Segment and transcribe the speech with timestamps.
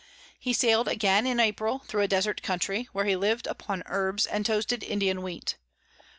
[0.39, 4.43] He sail'd again in April thro a desert Country, where he liv'd upon Herbs and
[4.43, 5.57] toasted Indian Wheat.